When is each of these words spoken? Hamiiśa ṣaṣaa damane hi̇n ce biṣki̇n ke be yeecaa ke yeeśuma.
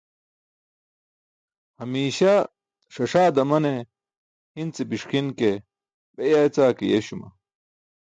Hamiiśa 1.77 2.33
ṣaṣaa 2.95 3.29
damane 3.35 3.73
hi̇n 4.55 4.69
ce 4.75 4.83
biṣki̇n 4.89 5.27
ke 5.39 5.49
be 6.15 6.23
yeecaa 6.31 6.77
ke 6.77 6.85
yeeśuma. 6.91 7.27